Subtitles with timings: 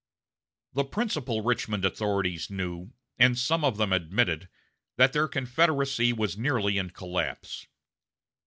[0.73, 4.49] The principal Richmond authorities knew, and some of them admitted,
[4.95, 7.67] that their Confederacy was nearly in collapse.